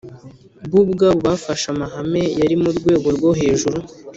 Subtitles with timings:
[0.69, 3.79] bo ubwabo bafashe amahame yari mu rwego rwo hejuru